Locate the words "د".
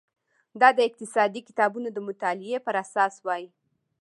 0.77-0.79, 1.93-1.97